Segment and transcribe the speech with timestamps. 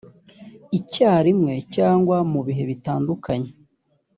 [0.77, 3.49] icyarimwe cyangwa mu bihe bitandukanye